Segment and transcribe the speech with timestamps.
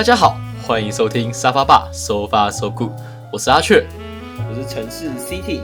[0.00, 0.34] 大家好，
[0.66, 2.90] 欢迎收听沙发爸收发收酷，
[3.30, 3.86] 我是阿雀。
[4.48, 5.60] 我是城市 CT，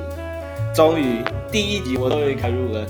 [0.75, 2.87] 终于第一集我终于开录了。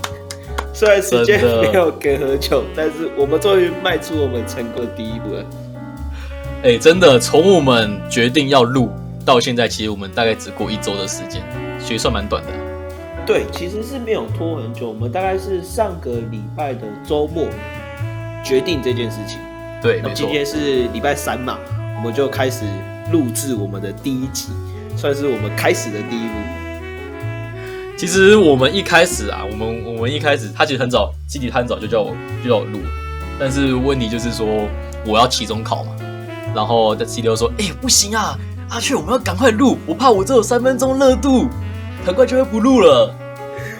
[0.74, 5.44] 虽然时间没有隔很久，但是我们终于迈出我们成功的第一步了。
[6.64, 8.90] 哎、真的，从我们决定要录
[9.24, 11.40] 到现在，其实我们大概只过一周的时间，
[11.78, 12.50] 其实算蛮短的。
[13.24, 17.46] 对，其实是没有拖很久，我们大概是上个礼拜的周末
[18.44, 19.38] 决定这件事情。
[19.82, 20.00] 对。
[20.02, 21.58] 那今天是礼拜三嘛，
[21.96, 22.64] 我们就开始
[23.12, 24.48] 录制我们的第一集，
[24.96, 26.34] 算是我们开始的第一步。
[27.98, 32.78] 其实我们一开始啊，我们我们一开始，他其实很早，基底他很早就叫我就叫我录，
[33.40, 34.46] 但是问题就是说
[35.06, 35.96] 我要期中考嘛，
[36.54, 41.46] 然后在 C 六说，哎、不行啊，阿雀，我们要赶快录，我怕我只有三分钟热度，
[42.04, 43.14] 很快就会不录了，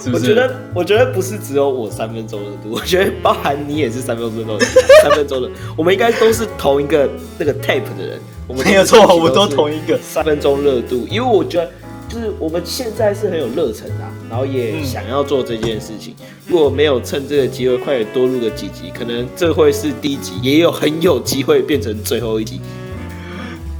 [0.00, 0.24] 是不是？
[0.24, 4.64] 我觉得，我觉得不是只有我三分钟热度， 我觉得包含你也是三分钟热度，
[5.02, 7.08] 三分钟的，我们应该都是同一个
[7.38, 8.20] 那个 tape 的人。
[8.48, 9.98] 我们没有错，我们都同一个。
[9.98, 11.68] 三分钟热度，因为我觉得
[12.08, 16.14] 就是我们现在是很有热忱的啊、然后也嗯想要做这件事情。
[16.46, 22.60] 如果没有趁这个机会快点多录个几集，可能这会是第一集，也有很有机会变成最后一集。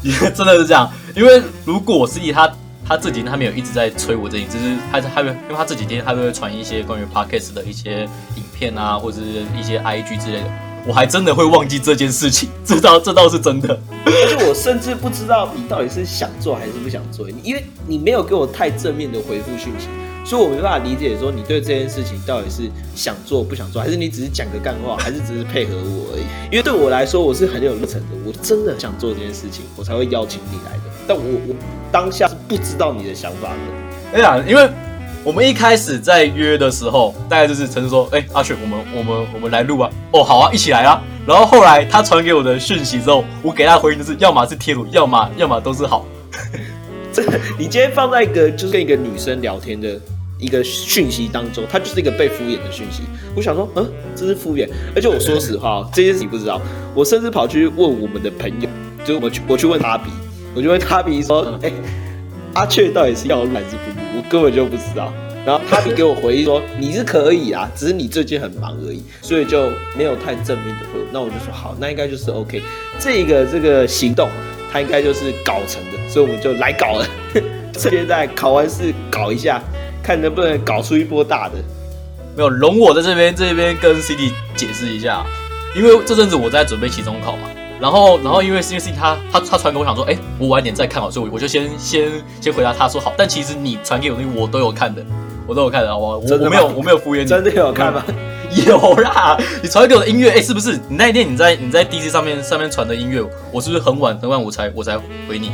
[0.35, 2.53] 真的是这样，因为如果是以他
[2.89, 10.51] 他这几天他没有一直在催我这里，只是他他因为他这几天他都会传一些关于 podcast 的一些影片啊，或者是一些 IG 之类的，
[10.87, 13.77] 我还真的会忘记这件事情，这倒这倒是真的。
[14.05, 19.89] 而且我甚至不知道你到底是想做还是不想做，因为你没有给我太正面的回复讯息，
[20.27, 26.25] 所以我没办法理解说你对这件事情到底是想做不想做，还是你只是讲个干话，还是只是配合我而已。
[26.51, 30.83] 因为对我来说，我是很有热忱的，我真的想做这件事情，我才会邀请你来的。
[31.07, 31.55] 但我我
[31.93, 34.19] 当下是不知道你的想法的。
[34.19, 34.69] 哎呀，因为
[35.23, 41.01] 我们一开始在约的时候，大概就是陈说，哎、阿雪，我们我们我们来录啊，哦，好啊，一起来啊。
[41.25, 46.05] 然后后来他传给我的讯息之后，我给他回应就是，要么是贴图，要么要么都是好。
[47.13, 49.99] 这个你今天放在一个就是跟一个女生聊天的
[50.39, 53.03] 一个讯息当中，它就是一个被敷衍的讯息。
[53.35, 54.69] 我想说，嗯，这是敷衍。
[54.95, 56.61] 而且我说实话哦，这件事情不知道，
[56.95, 58.69] 我甚至跑去问我们的朋友，
[59.05, 60.11] 就是我去我去问他比，
[60.55, 61.73] 我就问他比说，哎、
[62.55, 64.17] 阿雀到底是要来还是不录？
[64.17, 65.13] 我根本就不知道。
[65.47, 71.07] 然后他比给我回应说你是可以啊，只是你最近很忙而已，所以就没有太正面的回复。
[71.13, 72.61] 那我就说好，那应该就是 OK。
[72.99, 74.29] 这个这个行动，
[74.73, 77.07] 他应该就是搞成的，所以我们就来搞了。
[77.79, 79.63] 现在考完试搞一下，
[80.07, 81.55] 看能不能搞出一波大的。
[82.37, 85.27] 没有容我在这边这边跟 CD 解释一下，
[85.75, 87.49] 因为这阵子我在准备期中考嘛，
[87.81, 92.09] 然后然后因为 CD 他他他传给我想说，哎、我晚点再看好，所以我我就先先
[92.41, 95.05] 先回答他说好，但其实你传给我的东西我都有看的，
[95.45, 95.97] 我都有看的？
[95.97, 98.05] 我真的吗我没有我没有敷衍你，真的有看吗？
[98.65, 100.75] 有啦，你传给我的音乐，哎、是不是？
[100.89, 104.97] 你那一天你在你在 DC 上面上面传的音乐，我是不是很晚很晚我才我才
[105.27, 105.53] 回你？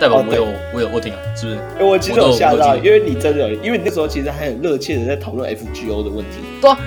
[0.00, 1.58] 代表我有、我有我听啊，是不是？
[1.84, 6.38] 我其实有吓到，因为你真的有，因为你那时候其实还很热切的在讨论 FGO 的问题。
[6.62, 6.78] 对啊，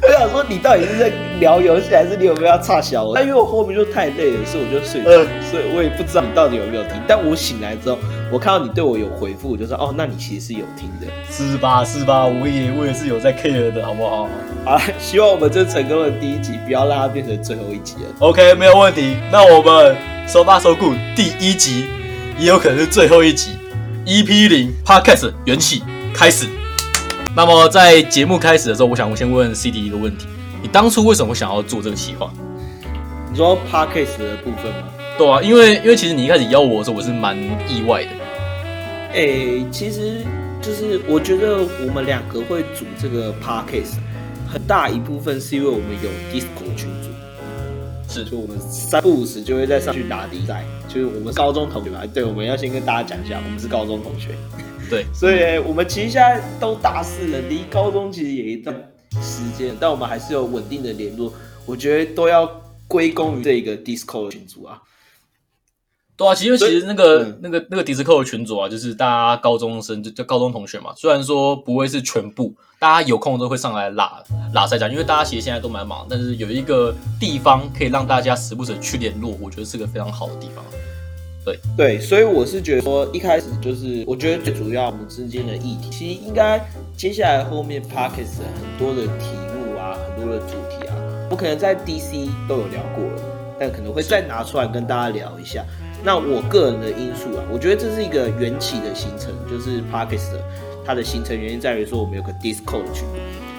[0.02, 3.14] 我想说，你到底是在聊游戏，还是你有没有要差小我？
[3.14, 6.92] 但因为我后面就太累了，所以我就睡着，呃所以我也不知道你到底有没有听。
[7.06, 7.98] 但我醒来之后，
[8.32, 11.06] 我看到你对我有回复，我就说哦，那你其实是有听的。
[11.30, 12.24] 是吧是吧？
[12.24, 14.28] 我也我也是有在 care 的，好不好？
[14.64, 18.08] 好了，希望我们这成功的第一集，不要让它变成最后一集了。
[18.18, 19.16] OK，没有问题。
[19.30, 21.86] 那我们收发收顾第一集，
[22.38, 23.52] 也有可能是最后一集
[24.06, 25.82] ，EP 零 Podcast 缘起
[26.12, 26.46] 开始。
[27.36, 30.26] 那么在节目开始的时候，我想我先问 CD 一个问题：
[30.60, 32.28] 你当初为什么想要做这个企划？
[33.30, 34.88] 你说 podcast 的部分吗？
[35.18, 37.36] 对啊，因为因为其实你一开始邀我的时候，我是蛮
[37.68, 38.10] 意外的。
[39.16, 40.22] 诶、其实
[40.60, 43.94] 就是我觉得我们两个会组这个 podcast，
[44.46, 52.02] 很大一部分是因为我们有 Discord 群组，是就我们三不五时就会在上去打比赛，就是我们高中同学吧。
[52.12, 54.34] 对，我们要先跟大家讲一下，我们是高中同学，
[54.90, 58.76] 对， 所以我们其实现在都大四了，离高中其实也一段
[59.22, 61.32] 时间，但我们还是有稳定的联络。
[61.64, 62.46] 我觉得都要
[62.86, 64.82] 归功于这个 Discord 群组啊。
[66.16, 74.22] 对啊，其实其实那个、嗯那个那个迪斯科的群组啊，就是大家高中生就就高中同学嘛，虽然说不会是全部，大家有空都会上来拉
[74.54, 80.64] 拉赛讲，因为大家其实现在都蛮忙，但是有一个地方可以让大家时不时去联络，我觉得是个非常好的地方。
[81.76, 86.60] 对，所以我是觉得说，一开始就是我觉得最主要我们之间的议题，其实应该
[86.96, 90.96] 接下来后面 p o c k e t 很多的题目啊，很多的主题啊，
[91.30, 93.22] 我可能在 DC 都有聊过了，
[93.60, 95.64] 但可能会再拿出来跟大家聊一下。
[96.06, 100.38] 那我个人的因素啊，我觉得这是一个缘起的形成，就是 Parkes
[100.84, 103.04] 它的形成原因在于说我们有个 Discord 群。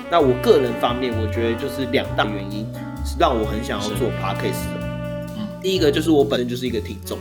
[0.09, 2.65] 那我个人方面，我觉得就是两大原因
[3.05, 3.17] 是。
[3.19, 4.87] 让我很想要做 podcast 的。
[5.37, 7.17] 嗯第一个就是我本身就是一个听众，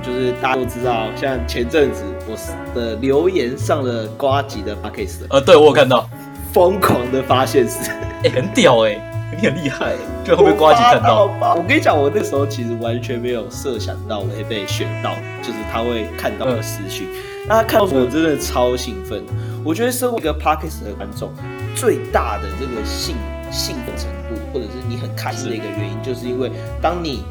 [0.00, 2.36] 就是大家都知道，像前阵子我
[2.72, 6.08] 的留言上了瓜吉的 parkest 呃，对我有看到，
[6.52, 7.90] 疯狂的发现是。
[8.22, 9.94] 哎、很屌哎、你很厉害，
[10.24, 11.26] 就会被瓜吉看到。
[11.56, 17.06] 我跟你讲，我那时候其实完全没有设想到我会被选到，就是他会看到我的私讯。
[17.46, 19.22] 那他看到我真的超兴奋。
[19.64, 21.30] 我觉得身为一个 Parkes 的观众，
[21.74, 23.16] 最大的这个兴
[23.50, 27.22] 兴奋程度，或者是你很开心的一个原因，就是因为当你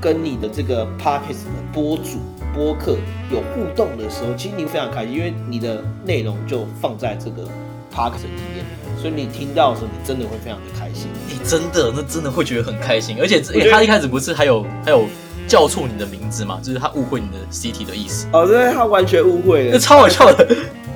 [0.00, 2.18] 跟你的这个 Parkes 的播主、
[2.52, 2.96] 播客
[3.30, 7.48] 有互动的时候，其实你非常开心，因为你的内容就放在这个
[7.94, 8.64] Parkes 里面，
[9.00, 11.08] 所以你听到的时候，你真的会非常的开心。
[11.28, 15.06] 你、真的，那真的会觉得很开心，而且觉得他一开始不是还有还有
[15.48, 20.46] 叫错你的名字嘛，就是他误会你的 CT 的意思，哦，对，他完全误会了，那超好笑的。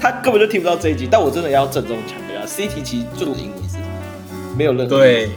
[0.00, 1.08] 他根本就听不到这一集。
[1.10, 3.78] 但我真的要郑重强调，CT 其实就是英文字，
[4.56, 5.30] 没有任何对，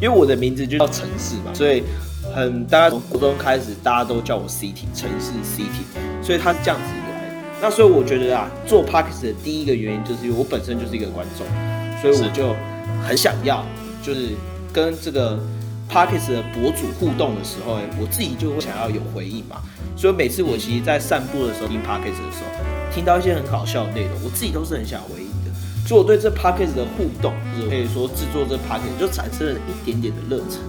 [0.00, 1.84] 因为我的名字就叫城市嘛，所以
[2.34, 7.07] 很大家从国中开始，大家都叫我 CT 城市 CT，所以他是这样子。
[7.60, 11.44] 那所以我觉得啊，做 Parkes 的第一个原因就是因为我本身就是一个观众，
[12.00, 12.54] 所以我就
[13.06, 13.64] 很想要，
[14.02, 14.28] 就是
[14.72, 15.38] 跟这个
[15.90, 19.56] Parkes 的博主互动的时候，哎，我自己就会想要有回应嘛。
[19.96, 25.50] 所以每次我其实，在散步的时候听 Parkes 的时候，听到一些很搞笑的内容，我自己都是很想回应的。
[25.84, 30.60] 所以我对这 Parkes 的互动，就是可以说制作这 Parkes 就产生了一点点的热忱。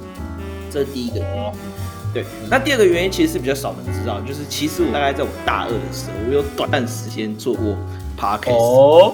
[0.72, 1.52] 这是第一个原因。
[2.10, 7.76] 哦，对，那第二个原因其实是比较少人知道，就是其实我大概在我大二的时候，我有短暂时间做过
[8.18, 8.54] podcast。
[8.54, 9.14] 哦，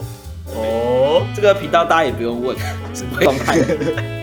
[0.54, 2.56] 哦，这个频道大家也不用问，
[2.94, 4.16] 是不会卖的。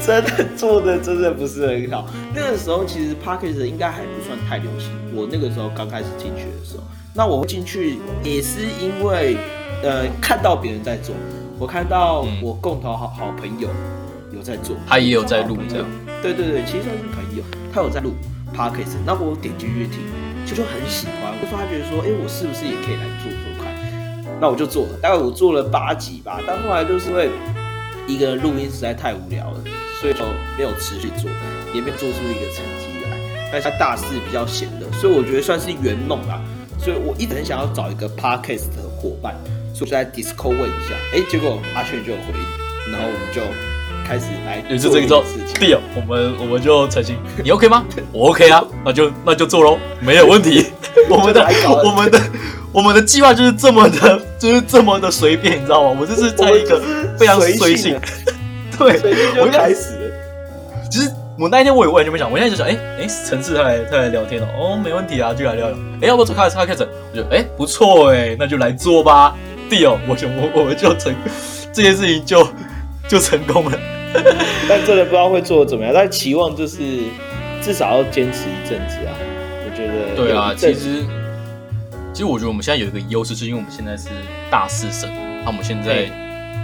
[0.00, 2.06] 真的做的真的不是很好。
[2.34, 4.90] 那个时候其实 podcast 应该还不算太流行。
[5.14, 6.82] 我那个时候刚开始进去的时候，
[7.14, 9.36] 那我会进去也是因为
[9.82, 11.14] 呃看到别人在做，
[11.58, 13.68] 我看到嗯我共同好好朋友
[14.36, 15.86] 有在做，他也有在录这样。
[16.22, 17.42] 对对对，其实算是朋友，
[17.72, 18.12] 他有在录
[18.54, 20.00] podcast，那我点进去听，
[20.44, 23.72] 就就很喜欢，我发觉说，哎，我是不是也可以来做做看？
[24.40, 27.30] 那我就做了，大概我做了八集吧，但后来就是因为
[28.06, 29.60] 一个人录音实在太无聊了，
[30.00, 30.20] 所以就
[30.56, 31.30] 没有持续做，
[31.72, 33.16] 也没有做出一个成绩来。
[33.50, 36.40] 但是他大四比较闲的，所以我觉得算是圆梦啦。
[36.78, 39.34] 所以我一直很想要找一个 podcast 的伙伴，
[39.72, 43.40] 所以我就在 Discord 问一下，哎，结果阿炫就有回应，然后我们就
[44.06, 45.54] 开始来也是做这个之后件事情。
[45.60, 47.84] 弟哦，我们我们就成型，你 OK 吗？
[48.12, 50.66] 我 OK 啊，那就那就做喽，没有问题。
[51.10, 51.46] 我们的
[51.84, 52.20] 我们的
[52.72, 55.98] 我们的计划就是这么的，就是这么的随便，你知道吗？
[56.00, 56.80] 我就是在一个
[57.18, 58.00] 非常随性的，
[58.78, 59.00] 对，
[59.40, 60.88] 我一开开始了。
[60.90, 65.76] 其实我那一天我也完全没想，我现在就想，哎、哎，陈志他来他来聊天了，哦，没问题啊，就来聊聊。
[66.00, 66.88] 哎、要不要开始开始？
[67.12, 69.34] 我觉得哎、不错哎、那就来做吧。
[69.68, 71.14] 弟哦，我就我我们就成
[71.72, 72.46] 这件事情就
[73.08, 73.78] 就成功了。
[74.68, 76.76] 但真的不知道会做的怎么样，但期望就是
[77.62, 79.12] 至少要坚持一阵子啊。
[79.64, 81.04] 我觉得对啊，其实
[82.12, 84.08] 其实我觉得我们现在有一个优势，是因为我们现在是
[84.50, 85.10] 大四生，
[85.44, 86.08] 那我们现在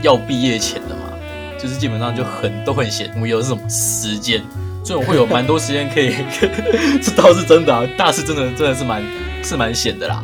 [0.03, 1.13] 要毕业前的嘛，
[1.59, 4.43] 就是基本上就很都很闲，我们有什么时间，
[4.85, 6.15] 所以我会有蛮多时间可以，
[7.03, 9.03] 这倒是真的啊，大四真的真的是蛮
[9.43, 10.23] 是蛮闲的啦。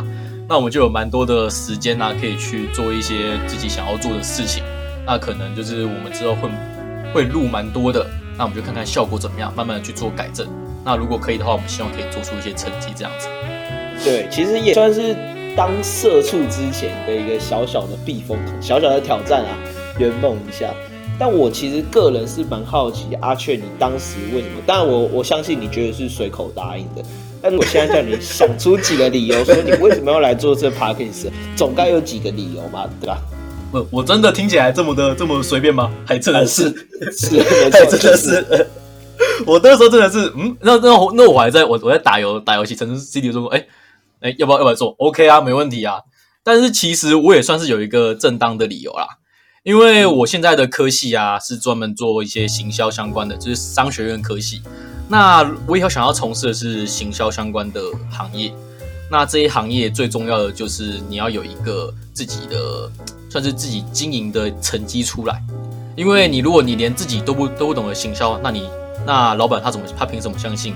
[0.49, 4.63] 那我们就有蛮多的时间啊，可以去做一些自己想要做的事情。
[5.05, 6.49] 那可能就是我们之后会
[7.13, 10.47] 会录蛮多的，那我们就看看效果怎么样，慢慢的去做改正。
[10.85, 13.29] 那如果可以的话，我们希望可以做出一些成绩，这样子。
[14.05, 15.17] 对，其实也算是
[15.57, 19.57] 当社畜之前的一个小小的避风港，小小的挑战啊，
[19.99, 20.73] 圆梦一下。
[21.19, 24.63] 但我其实个人是蛮好奇，阿雀你当时为什么？
[24.65, 27.03] 当然我我相信你觉得是随口答应的，
[27.43, 33.19] 但我现在叫你想出几个理由，说你为什么要来做这 p a r k a s 总该有几个理由吧，对吧？
[33.71, 35.93] 我我真的听起来这么的这么随便吗？
[36.07, 36.65] 还真的是，
[37.13, 38.67] 是，没 还，真的是。
[39.45, 43.67] 我那时候真的是，嗯，那那我那我还在我我在打游打游戏，城市 CD 说过，哎、
[44.21, 46.01] 哎、要不要要不要做？OK 啊，没问题啊。
[46.43, 49.07] 但是其实我也算是有一个正当的理由啦，
[49.65, 54.63] 因为我现在的科系啊是专门做一些行销相关的，就是商学院科系。
[55.09, 58.53] 那我以后想要从事的是行销相关的行业。
[59.11, 62.91] 那这一行业最重要的就是你要有一个自己的，
[63.29, 65.43] 算是自己经营的成绩出来。
[65.97, 68.69] 因为你如果你连自己都不都不懂得行销，那你
[69.05, 70.75] 那老板他怎么他凭什么相信？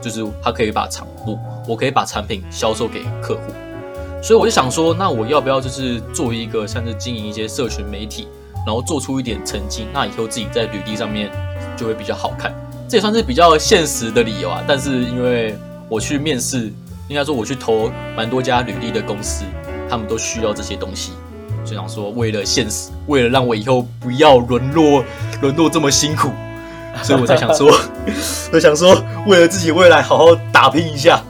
[0.00, 3.52] 就是他可以把产不，我可以把产品销售给客户。
[4.22, 8.28] 所以我就想说，那我要不要就是做一个像是经营一些社群媒体，
[8.66, 11.30] 然后做出一点成绩，那以后自己在履历上面
[11.76, 12.52] 就会比较好看。
[12.88, 14.62] 这也算是比较现实的理由啊。
[14.66, 15.56] 但是因为
[15.88, 16.72] 我去面试，
[17.08, 19.44] 应该说我去投蛮多家履历的公司，
[19.88, 21.12] 他们都需要这些东西。
[21.64, 25.04] 就想说，为了现实，为了让我以后不要沦落
[25.40, 26.30] 沦落这么辛苦，
[27.02, 27.70] 所以我才想说，
[28.52, 31.20] 我想说，为了自己未来好好打拼一下。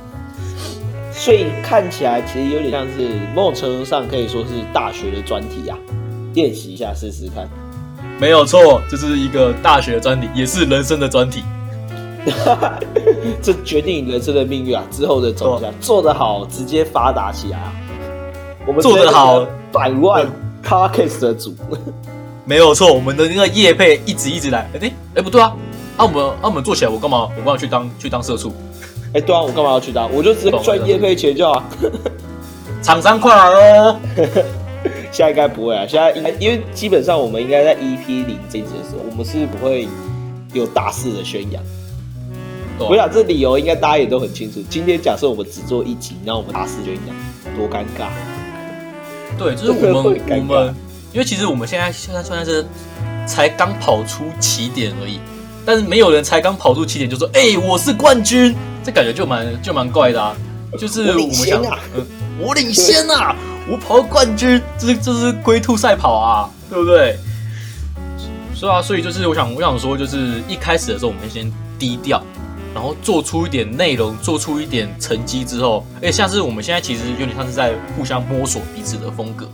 [1.12, 5.76] 所以看起来其实有点像是某种程度上可以说是大学的专题啊，
[6.34, 7.48] 练习一下试试看。
[8.18, 11.42] 没有错，这是一个大学的专题，也是人生的专题。
[13.42, 14.84] 这决定人生的命运啊！
[14.90, 17.72] 之后的走向，做得好，直接发达起来啊！
[18.66, 20.26] 我们做得好，百万
[20.64, 21.54] podcast 的主，
[22.45, 22.92] 没有错。
[22.92, 24.69] 我们的那个业配一直一直来。
[24.81, 25.52] 哎哎，不对啊！
[25.97, 28.52] 啊我们啊我们做起来，我干嘛我干嘛去当去当社畜？
[29.14, 30.09] 哎，对啊，我干嘛要去当？
[30.12, 31.62] 我就直接赚业配钱就好。
[32.83, 33.97] 厂商快来喽！
[35.12, 39.87] 现在应该不会啊，现在应该因为基本上我们应该在 EP 零这集的时候，我们是不会
[40.52, 41.62] 有大肆的宣扬。
[42.78, 44.61] 我想这理由应该大家也都很清楚。
[44.69, 48.31] 今天假设我们只做一集，让我们大肆宣扬，多尴尬。
[49.42, 50.75] 对，就是我们 我们，
[51.12, 52.64] 因为其实我们现在现在算是
[53.26, 55.18] 才刚跑出起点而已，
[55.64, 60.34] 但是没有人才刚跑出起点就说：“哎，我是冠军。”这感觉就蛮就蛮怪的啊。
[60.78, 61.62] 就是我们想，
[62.40, 63.37] 我领先啊！
[63.68, 67.16] 我跑到冠军，这是这是龟兔赛跑啊，对不对？
[68.54, 72.22] 是啊，所以就是我想我想说，就是一开始的时候，我们先低调，
[72.74, 79.48] 然后做出一点内容，做出一点成绩之后，哎，像是我们现在其实有点像是在互相摸索彼此的风格，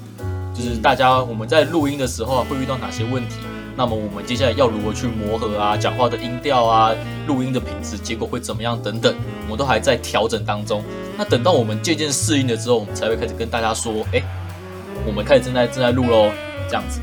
[0.54, 3.36] 就是大家我们在录音的时候啊，会遇到哪些问题？
[3.76, 5.76] 那么我们接下来要如何去磨合啊？
[5.76, 6.92] 讲话的音调啊，
[7.28, 10.82] 录音的品质，结果会怎么样等等，我们都还在调整当中。
[11.16, 14.20] 那等到我们渐渐适应了之后，我们才会开始跟大家说，哎，
[15.06, 16.30] 我们开始正在正在录喽，
[16.68, 16.98] 这样子。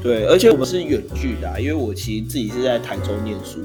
[0.00, 3.58] 对，而且我们是远距的，因为我其实自己是在台州念书，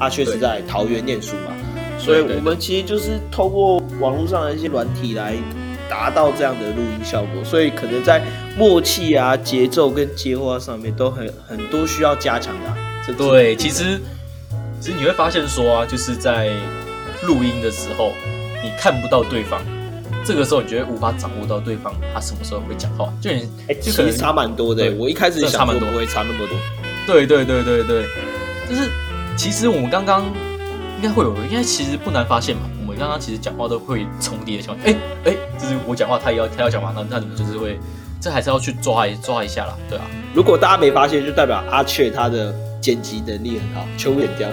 [0.00, 1.54] 阿确是在桃园念书嘛，
[1.98, 5.36] 所以我们其实就是透过网络上的一些软体来。
[5.88, 8.22] 达到这样的录音效果，所以可能在
[8.56, 12.72] 默契啊、节奏跟接话上面都很很多需要加强的。
[13.04, 14.00] 这对，其实
[14.80, 16.48] 其实你会发现说啊，就是在
[17.24, 18.12] 录音的时候，
[18.62, 19.60] 你看不到对方，
[20.24, 24.92] 这个时候你觉得无法掌握到对方他什么时候会讲话，就你哎，其实差蛮多的。
[24.92, 26.56] 我一开始差蛮多，不会差那么多。
[27.04, 28.04] 对对对对对，
[28.68, 28.88] 就是
[29.40, 30.26] 其实我们刚刚
[30.98, 32.68] 应该会有，应该其实不难发现嘛。
[32.82, 34.94] 我们刚刚其实讲话都会重叠的情况，哎
[35.24, 37.80] 哎，就是我讲话，他也要他要讲话，那那你们就是会，
[38.20, 40.04] 这还是要去抓一抓一下啦，对啊。
[40.34, 44.46] 如果大家没发现，就代表阿雀他的剪辑能力很好，全部剪掉。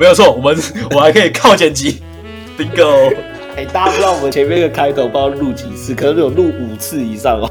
[0.00, 0.58] 没有错，我们
[0.90, 2.02] 我还可以靠剪辑，
[2.58, 3.14] bingo。
[3.56, 7.48] 哎，大家不知道我们前面的开头不知道录几次，可能有录五次以上哦。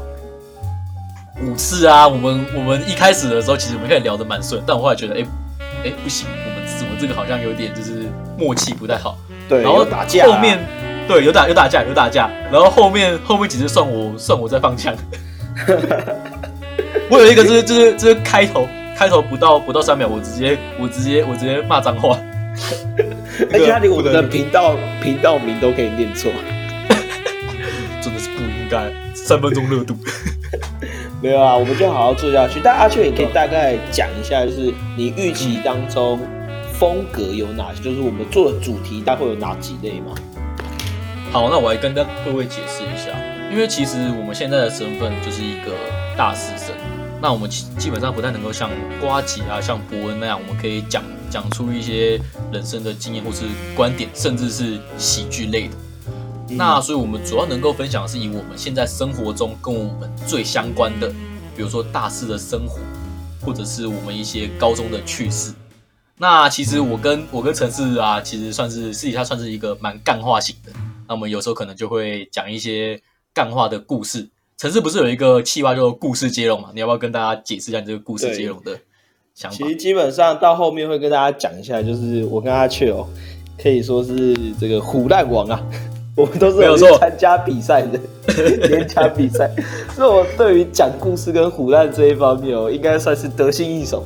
[1.40, 5.24] 五次啊，我们我们一开始的时候其实我们可以聊得蛮顺，但我后来觉得，哎
[5.86, 6.28] 哎不行，
[6.98, 8.06] 这个好像有点就是
[8.38, 9.16] 默契不太好。
[9.48, 10.58] 对，然后打架，后面
[11.06, 14.94] 对有打有打架有打架，然后后面后面几次算我算我在放枪。
[17.08, 22.18] 我有一个就是就是就是开头开头不到不到三秒，我直接我直接我直接骂脏话。
[23.52, 26.32] 而且他连我们的频道频道名都可以念错，
[28.02, 28.90] 真的是不应该。
[29.14, 29.96] 三分钟热度，
[31.20, 32.60] 没有啊，我们就好好做下去。
[32.62, 36.18] 但阿雀，你可以大概讲一下，就是你预期当中。
[36.78, 37.82] 风格有哪些？
[37.82, 40.14] 就是我们做的主题，大概会有哪几类吗？
[41.32, 43.10] 好，那我来跟各位解释一下。
[43.50, 45.72] 因为其实我们现在的身份就是一个
[46.16, 46.74] 大师生，
[47.22, 52.20] 那我们基本上不太能够像瓜吉啊、像伯恩那样，我们可以讲讲出一些
[52.52, 55.74] 人生的经验或是观点，甚至是喜剧类的。
[56.48, 61.08] 那所以我们主要能够分享的是以我们现在生活中跟我们最相关的，
[61.56, 62.78] 比如说大师的生活，
[63.40, 65.54] 或者是我们一些高中的趣事。
[66.18, 70.72] 那其实我跟我跟陈氏啊，其实算是私底下算是一个蛮干话型的。
[71.06, 72.98] 那我们有时候可能就会讲一些
[73.34, 74.28] 干话的故事。
[74.56, 76.70] 陈氏不是有一个气话叫故事接龙嘛？
[76.72, 78.78] 你要不要跟大家解释一下你这个故事接龙的
[79.34, 79.56] 想法？
[79.58, 83.06] 其实基本上到后面会跟大家讲一下，就是我跟阿雀哦，
[83.62, 85.62] 可以说是这个虎烂王啊，
[86.16, 88.00] 我们都是有参加比赛的，
[88.68, 89.54] 连加比赛，
[89.94, 94.02] 所以我对于讲故事跟虎烂这一方面哦，应该算是得心应手。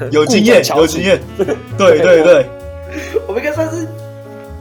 [0.10, 2.46] 有经验，有经验，对 对对，
[3.28, 3.86] 我们应该算是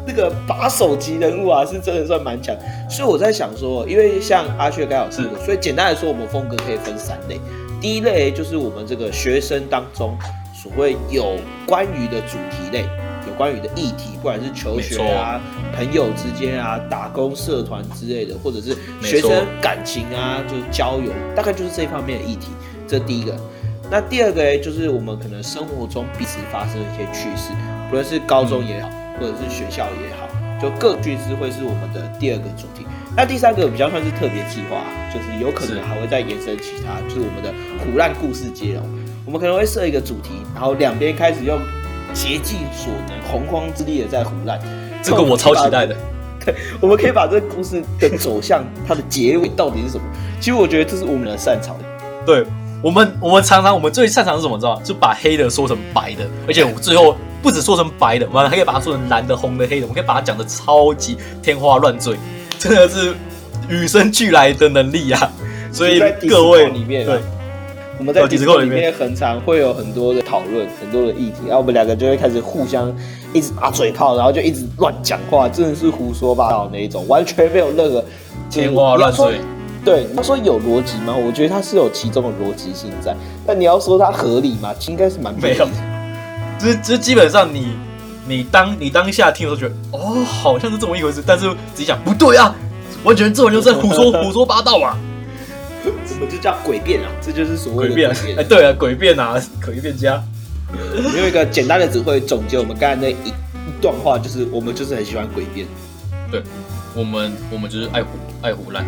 [0.06, 2.56] 那个把手级人物啊，是真的算蛮强。
[2.90, 7.40] 所以我在想说，因为像阿雀刚好是，所以简单来说，我们风格可以分三类。
[7.80, 10.18] 第一类就是我们这个学生当中
[10.54, 12.84] 所谓有关于的主题类，
[13.26, 15.40] 有关于的议题，不管是求学啊、
[15.74, 19.32] 朋友之间啊、打工社团之类的，或者是学生
[19.62, 22.50] 感情啊，就是交友，大概就是这方面的议题。
[22.86, 23.34] 这第一个。
[23.92, 27.52] 那第二个呢，就是我们可能生活中彼此发生的一些趣事，
[27.90, 30.30] 不论是高中也好，或者是学校也好，
[30.62, 32.86] 就各趣事会是我们的第二个主题。
[33.18, 37.52] 那第三个比较算是特别计划，就是有可能还会再延伸其他，就是我们的
[37.84, 38.84] 苦难故事接龙。
[39.26, 41.60] 我们可能会设一个主题，然后两边开始用
[42.14, 44.60] 竭尽所能、洪荒之力的在胡乱。
[45.02, 45.96] 这个我超期待的。
[46.46, 50.04] 对我们可以把这个故事的走向，它的结尾到底是什么？
[50.40, 51.76] 其实我觉得这是我们的擅长。
[52.26, 52.46] 对
[52.82, 54.58] 我们，我们常常我们最擅长是什么？
[54.58, 62.16] 知道就把黑的说成白的，而且我们最后不止说成白的，我们还可以把它说成蓝的、红的、黑的，我们可以把它讲的超级天花乱坠，
[62.58, 63.14] 真的是
[63.68, 65.32] 与生俱来的能力啊！
[65.72, 67.20] 所以各位里面，对，
[67.98, 72.92] 我们在迪斯科里面很常会有很多的讨论，很多的议题，然后我们两个就会开始互相
[73.34, 78.04] 一直打嘴炮，然后就一直乱讲话，真的是胡说八道那一种，完全没有任何
[78.50, 79.40] 天花乱坠。
[79.84, 81.16] 对，他说有逻辑吗？
[81.16, 83.16] 我觉得他是有其中的逻辑性在，
[83.48, 84.74] 但你要说它合理吗？
[84.88, 85.68] 应该是蛮没有。
[86.60, 87.74] 就是就是基本上你
[88.28, 92.54] 你当你当下听的时候觉得哦，好像是这么一回事，但是自己想不对啊，
[93.04, 94.98] 完全这完全在胡说 胡说八道啊。
[96.06, 97.10] 什么就叫诡辩啊？
[97.22, 98.38] 这就是所谓的诡辩。
[98.38, 100.22] 哎，对啊，诡辩啊，诡辩家。
[101.16, 105.66] 用一个简单的词汇总结我们刚才那一一段话，就是我们就是很喜欢诡辩。
[106.30, 106.44] 对，
[106.94, 108.10] 我们我们就是爱胡
[108.42, 108.86] 爱胡乱。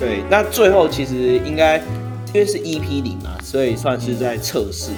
[0.00, 1.78] 对，那最后其实应该
[2.32, 4.90] 因为是 EP 零嘛，所以算是在测试，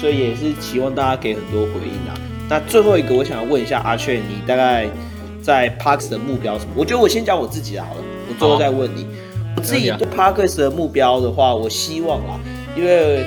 [0.00, 2.14] 所以也是期望大家给很多回应啊。
[2.48, 4.86] 那最后一个，我想要问一下阿雀，你大概
[5.42, 6.70] 在 Parks 的目标什么？
[6.76, 9.06] 我觉得我先讲我自己的好了，我最后再问你。
[9.56, 12.38] 我自己对 Parks 的目标的话，我希望啊，
[12.76, 13.24] 因为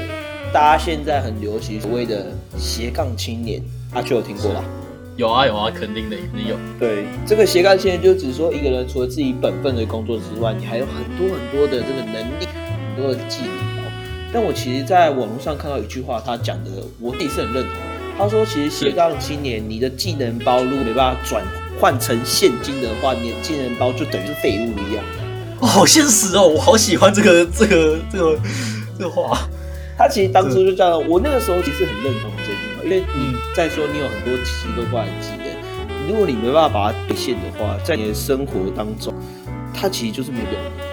[0.53, 3.61] 大家现在很流行所谓的斜杠青年，
[3.93, 4.63] 阿雀有听过吧？
[5.19, 6.55] 有啊有啊，肯定的，肯定有。
[6.79, 12.47] 对，这个斜杠青年就只说一个人除了自己本分的工作之外，你还有很多很多的这个能力，
[12.95, 13.91] 很多的技能哦。
[14.31, 16.71] 但我其实在网络上看到一句话，他讲的
[17.01, 17.73] 我自己是很认同。
[18.17, 21.43] 他说，其实斜杠青年，你的技能包如果没办法转
[21.77, 25.03] 换成现金的话，你的技能包就等于是废物一样。
[25.59, 28.39] 哦，好现实哦，我好喜欢这个这个这个
[28.97, 29.37] 这个话。
[29.97, 39.13] 他其实当初就这样，我那个时候其实很认同这句话，因为你再说你有很多奇奇怪怪的技能，如果你没办法把它兑现的话，在你的生活当中，
[39.73, 40.83] 它其实就是没有用的，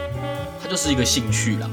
[0.62, 1.70] 它就是一个兴趣啦。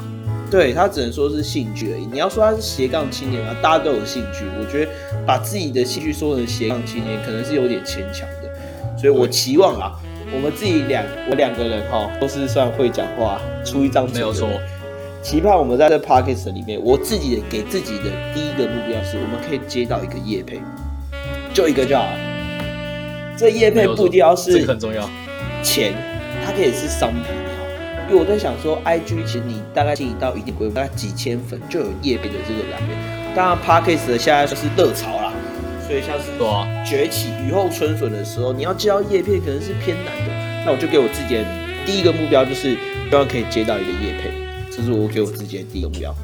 [0.51, 2.05] 对，它只能说是兴趣而已。
[2.05, 4.91] 你要说它是斜杠青年啊，大家都有兴趣，我觉得
[5.25, 8.53] 把自己的兴趣说成斜杠青年，可能是有点牵强的。
[8.95, 9.99] 所以我期望啊，
[10.31, 14.47] 我们自己两我两个人哈，都是算会讲话，出一张没有错。
[15.23, 20.59] 期盼我们在这 p a c k a g e 里面，我自己给自己的第一个目标是，我们可以接到一个叶配，
[21.53, 22.11] 就一个就好了。
[23.37, 25.09] 这叶配不一定要是这个很重要，
[25.63, 25.93] 钱，
[26.45, 27.23] 它可以是商品。
[28.09, 33.33] 因为我在想说，IG 其实你大概经营到一定规模，大概几千粉就有叶配的这个来源。
[33.33, 35.31] 当然 p a c k a g e 的现在就是热潮啦，
[35.87, 36.25] 所以像是
[36.85, 40.65] 崛起雨后春笋的时候，你要接到叶配可能是偏难的。
[40.65, 41.45] 那我就给我自己的
[41.85, 42.73] 第一个目标就是，
[43.09, 44.42] 希望可以接到一个叶配。
[44.75, 46.15] 这是我给我自己的第一个目标。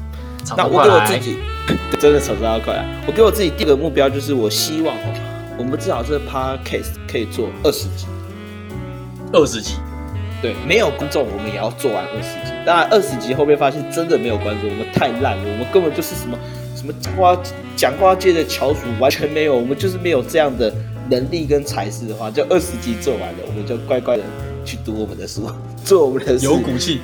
[0.56, 1.36] 那我给我自己
[2.00, 2.84] 真的手速要快啊！
[3.06, 8.06] 我给我自己第一个目标就是，我希望哦，我们至少这个 podcast 可以做二十集。
[9.32, 9.74] 二十集，
[10.42, 12.52] 对，没有观众，我们也要做完二十集。
[12.66, 16.36] 当然，二十集后面发现真的没有观众，我们太烂了，我们根本就是什么
[16.74, 17.42] 什么讲话
[17.76, 20.74] 讲话界的翘楚，完全没有，我们就是没有这样的
[21.10, 24.22] 能力跟才识的话，就二十集做完了，我们就乖乖的
[24.64, 25.48] 去读我们的书，
[25.84, 27.02] 做我们的有骨气。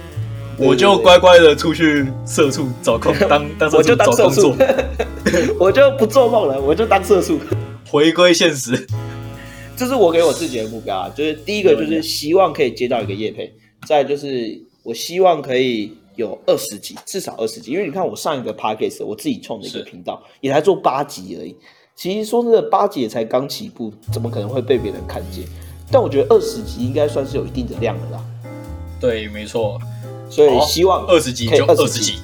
[0.58, 4.56] 我就乖乖的出去社畜找工当当社畜 找工作，
[5.60, 7.38] 我就不做梦了，我就当社畜，
[7.90, 8.86] 回归现实。
[9.76, 13.52] 这是我给我自己的目标啊，就是第一个就是希望可以接到一个业配，
[13.86, 21.54] 再就是我希望可以有二十集，至少二十集，因为你看我上一个 p a c k a g e 我自己创的一个频道也才做八集而已，
[21.94, 25.44] 其实说真的八集也才刚起步，怎么可能会被别人看见？
[25.92, 28.24] 但我觉得二十集应该算是有一定的量了啦。
[28.98, 29.78] 对，没错。
[30.28, 32.18] 所以希望二十集就二十集，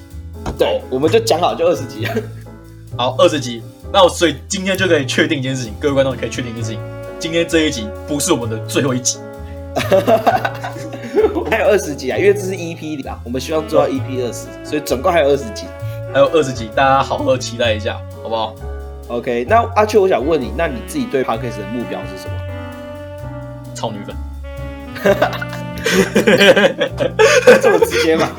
[0.57, 2.07] 对，我们就讲好就二十集。
[2.97, 3.63] 好，二十集。
[3.91, 6.79] 那我所以今天就可以确定一件事情，各位观众可以确定一件事情，
[7.19, 9.19] 今天这一集不是我们的最后一集，
[11.49, 15.65] 还有二十集啊，因为这是 EP 里啊，我们希望做到 EP 二十，所以总共还有二十集，
[16.11, 18.55] 还有二十集，大家好好期待一下，好不好
[19.07, 22.33] ？OK，那阿秋，我想问你，那你自己对 Parkes 的目标是什么？
[23.75, 24.15] 超女粉。
[27.61, 28.29] 这么直接吗？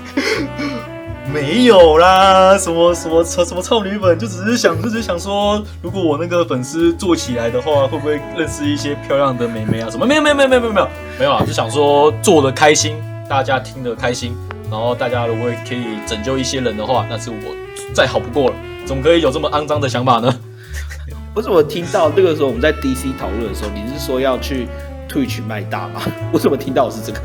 [1.33, 9.89] 没有啦，什么什么什么臭女粉，就只是想，就只是想说，如果我那个粉丝做起来的话，会不会认识一些漂亮的美眉啊？
[9.91, 10.07] 什么？
[10.07, 11.43] 没有没有没有没有没有没有没有啊！
[11.45, 12.97] 就想说做的开心，
[13.29, 14.37] 大家听得开心，
[14.71, 17.37] 然后大家如果可以拯救一些人的话，那是我
[17.93, 18.57] 再好不过了。
[18.87, 20.33] 怎么可以有这么肮脏的想法呢？
[21.35, 24.69] 不是我听到那个时候我们在 DC 讨论的时候，你是说要去。
[25.09, 26.03] 退去卖大吗？
[26.33, 27.21] 我怎么听到是这个？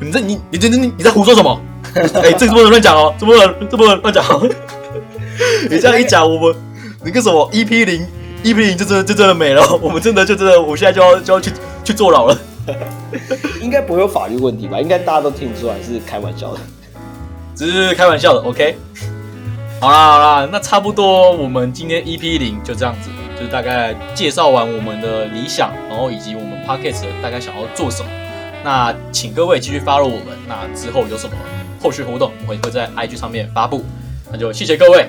[0.00, 1.60] 你这你你这你你在胡说什么？
[2.22, 4.24] 哎，这不能乱讲哦，这不能这不能乱讲。
[5.70, 6.56] 你这样一讲，我们
[7.04, 8.06] 那个什么 EP 零
[8.44, 11.52] EP 零就真的就真的没了，我们真的就真的，我现在就要就要去
[11.84, 12.38] 去坐牢了。
[13.60, 14.80] 应该不会有法律问题吧？
[14.80, 16.60] 应该大家都听出来是开玩笑的。
[17.54, 18.76] 只是开玩笑的，OK。
[19.80, 28.08] 好啦好啦，那差不多，我们今天 EP 零就这样子，就是大概介绍完我们的理想，然后以及我们 Pockets 大概想要做什么。
[28.64, 31.36] 那请各位继续 follow 我们，那之后有什么
[31.80, 33.84] 后续活动，我会会在 IG 上面发布。
[34.30, 35.08] 那就谢谢各位，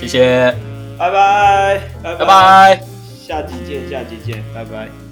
[0.00, 0.54] 谢谢，
[0.98, 2.80] 拜拜，拜拜拜。
[3.26, 5.03] 下期见，下期见，拜拜。